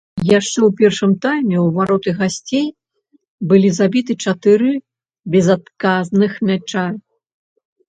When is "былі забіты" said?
3.53-4.13